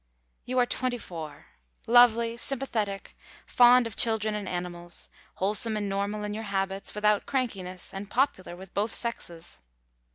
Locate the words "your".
6.33-6.45